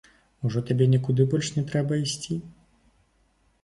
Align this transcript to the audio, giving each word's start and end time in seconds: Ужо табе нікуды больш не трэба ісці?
Ужо 0.47 0.63
табе 0.69 0.87
нікуды 0.95 1.27
больш 1.35 1.53
не 1.59 1.63
трэба 1.69 2.03
ісці? 2.09 2.43